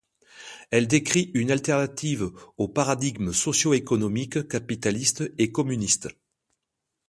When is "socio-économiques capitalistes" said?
3.33-5.31